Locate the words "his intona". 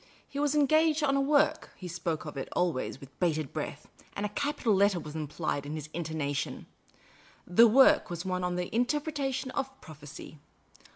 5.75-6.35